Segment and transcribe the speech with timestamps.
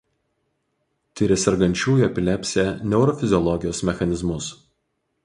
[1.19, 2.65] Tiria sergančiųjų epilepsija
[2.95, 4.49] neurofiziologijos mechanizmus.